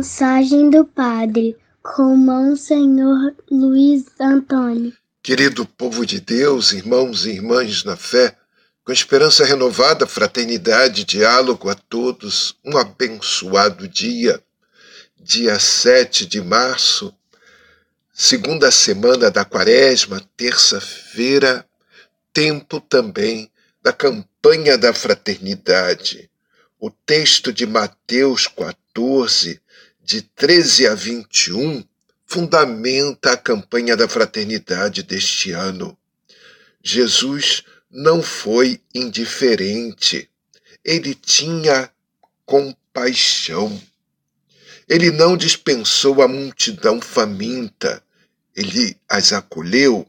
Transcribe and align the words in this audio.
Mensagem 0.00 0.70
do 0.70 0.82
Padre 0.82 1.54
com 1.82 2.16
Monsenhor 2.16 3.34
Luiz 3.50 4.06
Antônio. 4.18 4.94
Querido 5.22 5.66
povo 5.66 6.06
de 6.06 6.18
Deus, 6.18 6.72
irmãos 6.72 7.26
e 7.26 7.32
irmãs 7.32 7.84
na 7.84 7.98
fé, 7.98 8.34
com 8.82 8.92
esperança 8.92 9.44
renovada, 9.44 10.06
fraternidade, 10.06 11.04
diálogo 11.04 11.68
a 11.68 11.74
todos, 11.74 12.56
um 12.64 12.78
abençoado 12.78 13.86
dia, 13.86 14.42
dia 15.18 15.58
7 15.58 16.24
de 16.24 16.40
março, 16.40 17.14
segunda 18.10 18.70
semana 18.70 19.30
da 19.30 19.44
quaresma, 19.44 20.18
terça-feira, 20.34 21.62
tempo 22.32 22.80
também 22.80 23.52
da 23.82 23.92
campanha 23.92 24.78
da 24.78 24.94
fraternidade. 24.94 26.30
O 26.78 26.90
texto 26.90 27.52
de 27.52 27.66
Mateus 27.66 28.46
14, 28.46 29.60
de 30.10 30.22
13 30.22 30.88
a 30.88 30.94
21, 30.96 31.84
fundamenta 32.26 33.30
a 33.30 33.36
campanha 33.36 33.96
da 33.96 34.08
fraternidade 34.08 35.04
deste 35.04 35.52
ano. 35.52 35.96
Jesus 36.82 37.62
não 37.88 38.20
foi 38.20 38.80
indiferente, 38.92 40.28
ele 40.84 41.14
tinha 41.14 41.92
compaixão. 42.44 43.80
Ele 44.88 45.12
não 45.12 45.36
dispensou 45.36 46.20
a 46.22 46.26
multidão 46.26 47.00
faminta, 47.00 48.02
ele 48.56 48.96
as 49.08 49.32
acolheu. 49.32 50.04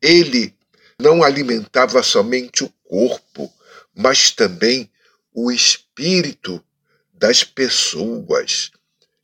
Ele 0.00 0.54
não 0.96 1.24
alimentava 1.24 2.04
somente 2.04 2.62
o 2.62 2.68
corpo, 2.84 3.52
mas 3.92 4.30
também 4.30 4.88
o 5.34 5.50
espírito 5.50 6.64
das 7.12 7.42
pessoas 7.42 8.70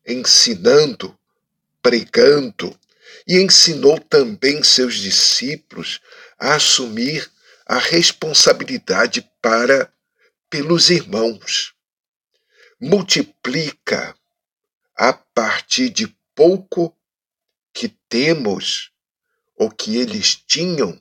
ensinando, 0.08 1.16
pregando, 1.82 2.78
e 3.26 3.38
ensinou 3.38 4.00
também 4.00 4.62
seus 4.62 4.94
discípulos 4.94 6.00
a 6.38 6.54
assumir 6.54 7.30
a 7.66 7.76
responsabilidade 7.78 9.28
para 9.42 9.92
pelos 10.48 10.88
irmãos. 10.88 11.74
Multiplica 12.80 14.16
a 14.96 15.12
partir 15.12 15.90
de 15.90 16.08
pouco 16.34 16.96
que 17.74 17.88
temos 18.08 18.90
ou 19.56 19.70
que 19.70 19.96
eles 19.96 20.36
tinham, 20.36 21.00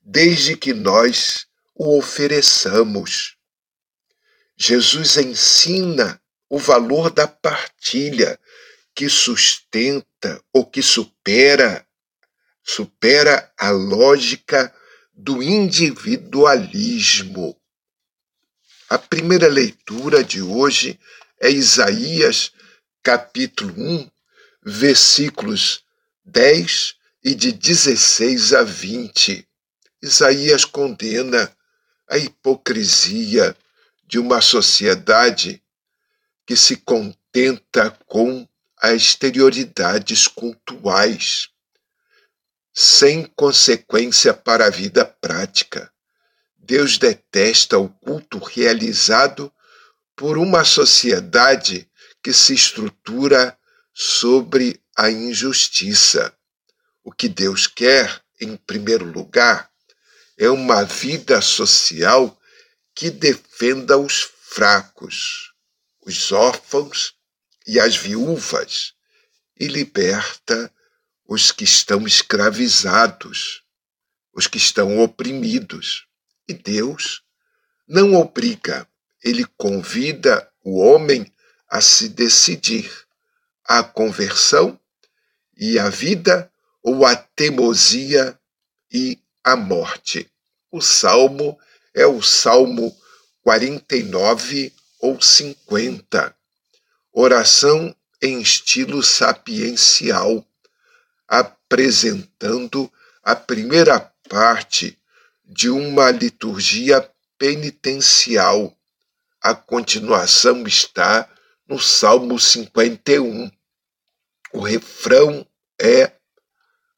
desde 0.00 0.56
que 0.56 0.72
nós 0.72 1.46
o 1.74 1.98
ofereçamos. 1.98 3.36
Jesus 4.56 5.16
ensina 5.16 6.21
o 6.52 6.58
valor 6.58 7.10
da 7.10 7.26
partilha 7.26 8.38
que 8.94 9.08
sustenta 9.08 10.38
ou 10.52 10.66
que 10.66 10.82
supera 10.82 11.86
supera 12.62 13.50
a 13.58 13.70
lógica 13.70 14.70
do 15.14 15.42
individualismo. 15.42 17.58
A 18.86 18.98
primeira 18.98 19.48
leitura 19.48 20.22
de 20.22 20.42
hoje 20.42 21.00
é 21.40 21.50
Isaías, 21.50 22.52
capítulo 23.02 23.72
1, 23.74 24.10
versículos 24.62 25.82
10 26.26 26.96
e 27.24 27.34
de 27.34 27.52
16 27.52 28.52
a 28.52 28.62
20. 28.62 29.48
Isaías 30.02 30.66
condena 30.66 31.50
a 32.10 32.18
hipocrisia 32.18 33.56
de 34.06 34.18
uma 34.18 34.42
sociedade 34.42 35.61
que 36.52 36.56
se 36.58 36.76
contenta 36.76 37.90
com 38.06 38.46
as 38.76 39.00
exterioridades 39.00 40.28
cultuais, 40.28 41.48
sem 42.74 43.24
consequência 43.24 44.34
para 44.34 44.66
a 44.66 44.68
vida 44.68 45.02
prática. 45.02 45.90
Deus 46.54 46.98
detesta 46.98 47.78
o 47.78 47.88
culto 47.88 48.36
realizado 48.36 49.50
por 50.14 50.36
uma 50.36 50.62
sociedade 50.62 51.90
que 52.22 52.34
se 52.34 52.52
estrutura 52.52 53.56
sobre 53.94 54.78
a 54.94 55.10
injustiça. 55.10 56.36
O 57.02 57.10
que 57.10 57.30
Deus 57.30 57.66
quer, 57.66 58.22
em 58.38 58.58
primeiro 58.58 59.06
lugar, 59.06 59.70
é 60.36 60.50
uma 60.50 60.84
vida 60.84 61.40
social 61.40 62.38
que 62.94 63.10
defenda 63.10 63.96
os 63.96 64.20
fracos, 64.42 65.51
os 66.04 66.32
órfãos 66.32 67.14
e 67.66 67.78
as 67.78 67.96
viúvas 67.96 68.94
e 69.58 69.66
liberta 69.66 70.72
os 71.26 71.52
que 71.52 71.64
estão 71.64 72.06
escravizados, 72.06 73.62
os 74.32 74.46
que 74.46 74.58
estão 74.58 75.00
oprimidos. 75.00 76.06
E 76.48 76.54
Deus 76.54 77.22
não 77.86 78.14
obriga, 78.14 78.86
ele 79.22 79.44
convida 79.56 80.50
o 80.64 80.78
homem 80.78 81.32
a 81.68 81.80
se 81.80 82.08
decidir 82.08 82.90
a 83.64 83.82
conversão 83.82 84.78
e 85.56 85.78
a 85.78 85.88
vida 85.88 86.50
ou 86.82 87.06
a 87.06 87.14
teimosia 87.14 88.38
e 88.92 89.18
a 89.44 89.56
morte. 89.56 90.30
O 90.70 90.80
salmo 90.80 91.58
é 91.94 92.06
o 92.06 92.22
Salmo 92.22 92.94
49, 93.42 94.72
ou 95.02 95.20
50. 95.20 96.34
Oração 97.12 97.94
em 98.22 98.40
estilo 98.40 99.02
sapiencial, 99.02 100.46
apresentando 101.26 102.90
a 103.22 103.34
primeira 103.34 103.98
parte 104.28 104.96
de 105.44 105.68
uma 105.68 106.10
liturgia 106.12 107.10
penitencial. 107.36 108.74
A 109.40 109.54
continuação 109.54 110.64
está 110.66 111.28
no 111.66 111.80
Salmo 111.80 112.38
51. 112.38 113.50
O 114.52 114.60
refrão 114.60 115.44
é: 115.80 116.12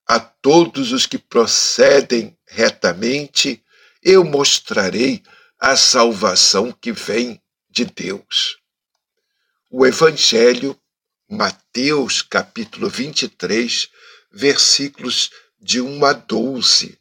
A 0.07 0.21
todos 0.21 0.93
os 0.93 1.07
que 1.07 1.17
procedem 1.17 2.37
retamente, 2.47 3.65
eu 4.03 4.23
mostrarei 4.23 5.23
a 5.59 5.75
salvação 5.75 6.71
que 6.71 6.93
vem 6.93 7.41
de 7.75 7.85
Deus. 7.85 8.59
O 9.69 9.85
Evangelho, 9.85 10.81
Mateus 11.29 12.23
capítulo 12.23 12.89
23, 12.89 13.89
versículos 14.31 15.33
de 15.61 15.81
1 15.81 16.05
a 16.05 16.13
12. 16.13 16.97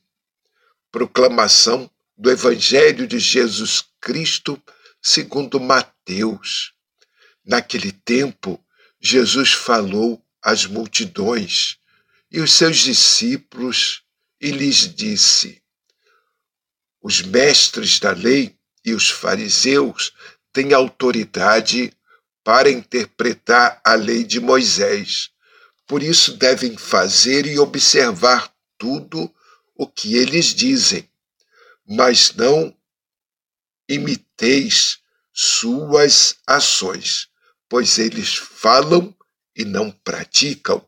Proclamação 0.91 1.87
do 2.17 2.31
Evangelho 2.31 3.05
de 3.05 3.19
Jesus 3.19 3.85
Cristo 4.01 4.59
segundo 4.99 5.59
Mateus. 5.59 6.73
Naquele 7.45 7.91
tempo, 7.91 8.59
Jesus 8.99 9.53
falou 9.53 10.19
às 10.41 10.65
multidões 10.65 11.77
e 12.31 12.39
os 12.39 12.51
seus 12.51 12.77
discípulos 12.77 14.01
e 14.41 14.49
lhes 14.49 14.91
disse: 14.95 15.61
Os 16.99 17.21
mestres 17.21 17.99
da 17.99 18.11
lei 18.11 18.57
e 18.85 18.93
os 18.93 19.09
fariseus 19.09 20.13
tem 20.53 20.71
autoridade 20.71 21.91
para 22.43 22.69
interpretar 22.69 23.81
a 23.83 23.95
lei 23.95 24.23
de 24.23 24.39
Moisés. 24.39 25.31
Por 25.87 26.03
isso 26.03 26.37
devem 26.37 26.77
fazer 26.77 27.45
e 27.47 27.57
observar 27.57 28.53
tudo 28.77 29.33
o 29.75 29.87
que 29.87 30.15
eles 30.15 30.53
dizem, 30.53 31.09
mas 31.85 32.33
não 32.33 32.75
imiteis 33.89 34.99
suas 35.33 36.35
ações, 36.45 37.27
pois 37.67 37.97
eles 37.97 38.35
falam 38.35 39.15
e 39.55 39.65
não 39.65 39.91
praticam, 39.91 40.85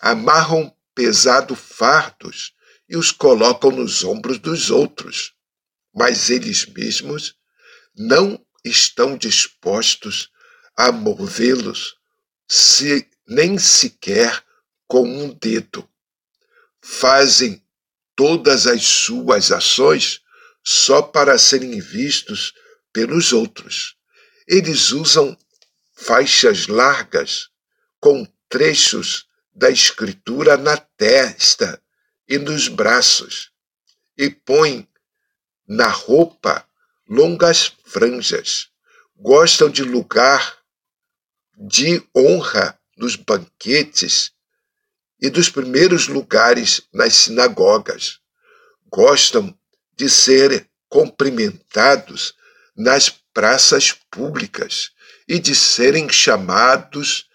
amarram 0.00 0.74
pesado 0.94 1.54
fardos 1.54 2.54
e 2.88 2.96
os 2.96 3.10
colocam 3.10 3.70
nos 3.70 4.04
ombros 4.04 4.38
dos 4.38 4.70
outros, 4.70 5.34
mas 5.94 6.30
eles 6.30 6.66
mesmos 6.66 7.34
não 7.96 8.43
estão 8.64 9.16
dispostos 9.16 10.30
a 10.76 10.90
movê-los 10.90 11.96
se 12.48 13.08
nem 13.26 13.58
sequer 13.58 14.42
com 14.86 15.06
um 15.06 15.32
dedo. 15.32 15.88
Fazem 16.82 17.62
todas 18.16 18.66
as 18.66 18.82
suas 18.82 19.50
ações 19.52 20.20
só 20.62 21.02
para 21.02 21.38
serem 21.38 21.80
vistos 21.80 22.54
pelos 22.92 23.32
outros. 23.32 23.96
Eles 24.46 24.92
usam 24.92 25.36
faixas 25.94 26.66
largas 26.66 27.48
com 28.00 28.26
trechos 28.48 29.26
da 29.54 29.70
escritura 29.70 30.56
na 30.56 30.76
testa 30.76 31.80
e 32.28 32.38
nos 32.38 32.68
braços 32.68 33.50
e 34.16 34.30
põem 34.30 34.88
na 35.66 35.88
roupa 35.88 36.66
longas 37.08 37.72
franjas. 37.84 38.68
Gostam 39.16 39.68
de 39.68 39.82
lugar 39.82 40.58
de 41.56 42.02
honra 42.14 42.78
nos 42.96 43.16
banquetes 43.16 44.32
e 45.20 45.30
dos 45.30 45.48
primeiros 45.48 46.08
lugares 46.08 46.82
nas 46.92 47.14
sinagogas. 47.14 48.20
Gostam 48.90 49.56
de 49.96 50.08
ser 50.08 50.68
cumprimentados 50.88 52.34
nas 52.76 53.08
praças 53.08 53.92
públicas 54.10 54.90
e 55.28 55.38
de 55.38 55.54
serem 55.54 56.08
chamados 56.08 57.28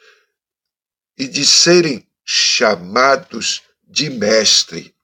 e 1.17 1.27
de 1.27 1.45
serem 1.45 2.07
chamados 2.23 3.61
de 3.83 4.09
mestre. 4.09 4.95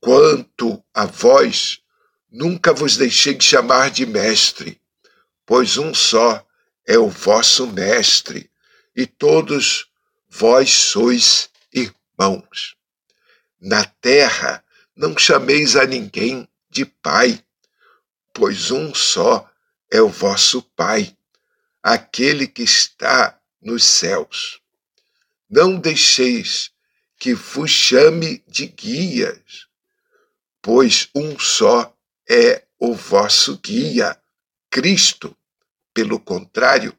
Quanto 0.00 0.84
a 0.92 1.06
vós, 1.06 1.81
nunca 2.32 2.72
vos 2.72 2.96
deixei 2.96 3.34
de 3.34 3.44
chamar 3.44 3.90
de 3.90 4.06
mestre, 4.06 4.80
pois 5.44 5.76
um 5.76 5.94
só 5.94 6.44
é 6.86 6.98
o 6.98 7.08
vosso 7.08 7.66
mestre, 7.66 8.50
e 8.96 9.06
todos 9.06 9.86
vós 10.28 10.70
sois 10.70 11.50
irmãos. 11.72 12.74
Na 13.60 13.84
terra 13.84 14.64
não 14.96 15.16
chameis 15.16 15.76
a 15.76 15.86
ninguém 15.86 16.48
de 16.70 16.86
pai, 16.86 17.44
pois 18.32 18.70
um 18.70 18.94
só 18.94 19.48
é 19.90 20.00
o 20.00 20.08
vosso 20.08 20.62
Pai, 20.74 21.14
aquele 21.82 22.46
que 22.46 22.62
está 22.62 23.38
nos 23.60 23.84
céus. 23.84 24.60
Não 25.50 25.78
deixeis 25.78 26.70
que 27.18 27.34
vos 27.34 27.70
chame 27.70 28.42
de 28.48 28.66
guias, 28.66 29.66
pois 30.62 31.10
um 31.14 31.38
só 31.38 31.91
é 32.28 32.66
o 32.78 32.94
vosso 32.94 33.58
guia, 33.58 34.20
Cristo. 34.70 35.36
Pelo 35.94 36.18
contrário, 36.18 36.98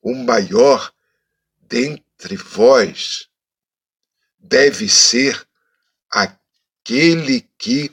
o 0.00 0.14
maior 0.14 0.92
dentre 1.60 2.36
vós 2.36 3.28
deve 4.38 4.88
ser 4.88 5.46
aquele 6.10 7.42
que 7.58 7.90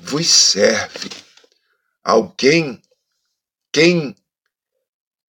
vos 0.00 0.28
serve. 0.28 1.10
Alguém, 2.02 2.80
quem 3.72 4.16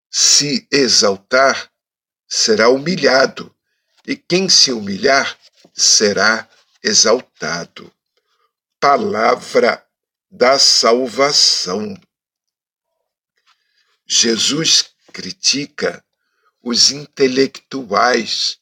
se 0.09 0.67
exaltar, 0.71 1.71
será 2.27 2.69
humilhado, 2.69 3.55
e 4.05 4.15
quem 4.15 4.49
se 4.49 4.71
humilhar, 4.71 5.37
será 5.73 6.49
exaltado. 6.83 7.91
Palavra 8.79 9.86
da 10.29 10.59
salvação. 10.59 11.95
Jesus 14.05 14.91
critica 15.13 16.03
os 16.61 16.91
intelectuais 16.91 18.59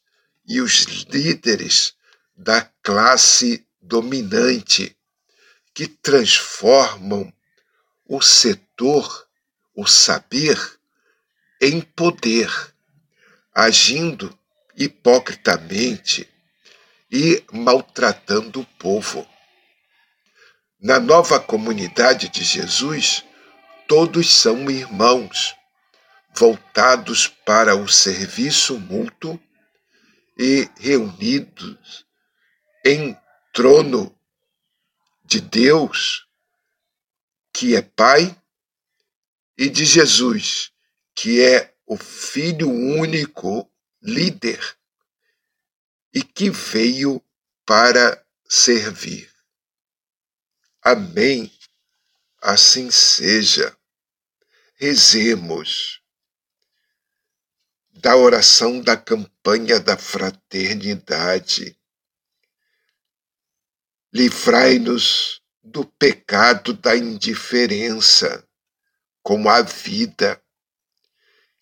e 0.48 0.62
os 0.62 0.84
líderes 1.10 1.94
da 2.36 2.62
classe 2.82 3.68
dominante 3.82 4.96
que 5.74 5.88
transformam 5.88 7.32
o 8.08 8.22
setor, 8.22 9.28
o 9.76 9.86
saber, 9.88 10.58
em 11.62 11.82
poder, 11.82 12.50
agindo 13.54 14.38
hipocritamente 14.76 16.30
e 17.12 17.44
maltratando 17.52 18.62
o 18.62 18.66
povo. 18.78 19.28
Na 20.86 21.00
nova 21.00 21.40
comunidade 21.40 22.30
de 22.30 22.44
Jesus, 22.44 23.26
todos 23.88 24.32
são 24.32 24.70
irmãos, 24.70 25.56
voltados 26.36 27.28
para 27.28 27.76
o 27.76 27.88
serviço 27.88 28.78
mútuo 28.80 29.42
e 30.38 30.70
reunidos 30.78 32.06
em 32.86 33.18
trono 33.52 34.16
de 35.24 35.42
Deus, 35.42 36.28
que 37.52 37.76
é 37.76 37.82
Pai, 37.82 38.40
e 39.58 39.68
de 39.68 39.86
Jesus, 39.86 40.72
que 41.16 41.42
é 41.42 41.74
o 41.88 41.98
Filho 41.98 42.70
único 42.70 43.68
líder 44.04 44.62
e 46.14 46.22
que 46.22 46.52
veio 46.52 47.20
para 47.66 48.24
servir. 48.48 49.35
Amém. 50.88 51.52
Assim 52.40 52.92
seja. 52.92 53.76
Rezemos 54.76 56.00
da 57.92 58.16
oração 58.16 58.80
da 58.82 58.96
campanha 58.96 59.80
da 59.80 59.98
fraternidade. 59.98 61.76
Livrai-nos 64.14 65.42
do 65.64 65.84
pecado 65.86 66.72
da 66.74 66.96
indiferença, 66.96 68.48
como 69.24 69.50
a 69.50 69.64
vida. 69.64 70.40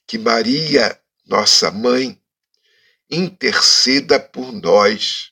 Que 0.06 0.18
Maria, 0.18 1.02
nossa 1.26 1.72
mãe, 1.72 2.22
interceda 3.10 4.20
por 4.20 4.52
nós, 4.52 5.32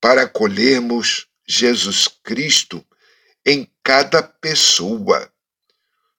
para 0.00 0.22
acolhermos 0.22 1.28
Jesus 1.46 2.08
Cristo 2.08 2.82
em 3.44 3.70
cada 3.82 4.22
pessoa, 4.22 5.32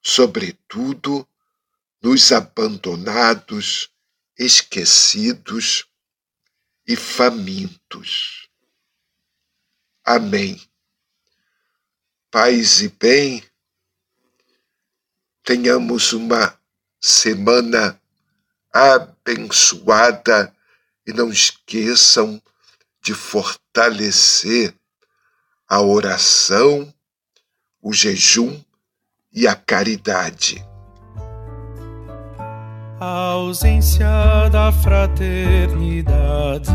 sobretudo 0.02 1.28
nos 2.02 2.32
abandonados, 2.32 3.90
esquecidos 4.38 5.86
e 6.88 6.96
famintos. 6.96 8.50
Amém. 10.04 10.60
Paz 12.32 12.82
e 12.82 12.88
bem, 12.88 13.44
tenhamos 15.44 16.14
uma 16.14 16.60
semana 17.00 18.02
abençoada 18.72 20.56
e 21.06 21.12
não 21.12 21.30
esqueçam 21.30 22.42
de 23.02 23.14
fortalecer 23.14 24.74
a 25.68 25.82
oração, 25.82 26.94
o 27.82 27.92
jejum 27.92 28.56
e 29.34 29.48
a 29.48 29.56
caridade. 29.56 30.64
A 33.00 33.32
ausência 33.32 34.08
da 34.52 34.72
fraternidade 34.72 36.72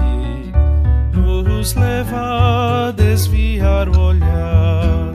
nos 1.12 1.74
leva 1.74 2.88
a 2.88 2.90
desviar 2.90 3.88
o 3.88 3.98
olhar 3.98 5.12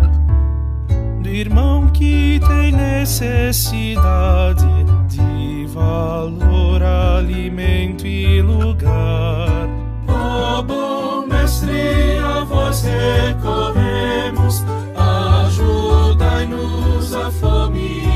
do 1.21 1.29
irmão 1.29 1.89
que 1.89 2.39
tem 2.47 2.71
necessidade 2.71 4.65
de 5.09 5.65
valor, 5.67 6.81
alimento 6.81 8.07
e 8.07 8.41
lugar. 8.41 9.67
Ó 10.07 10.59
oh, 10.59 10.63
bom 10.63 11.27
mestre, 11.27 12.17
a 12.19 12.45
voz 12.45 12.83
recorre 12.83 14.31
fome. 17.39 18.10